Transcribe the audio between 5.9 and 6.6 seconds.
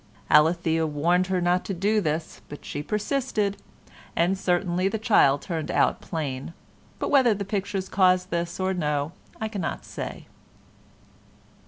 plain,